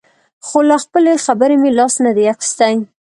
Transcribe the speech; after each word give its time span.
خو 0.45 0.59
له 0.69 0.77
خپلې 0.83 1.13
خبرې 1.25 1.55
مې 1.61 1.71
لاس 1.77 1.93
نه 2.05 2.11
دی 2.17 2.23
اخیستی. 2.33 2.75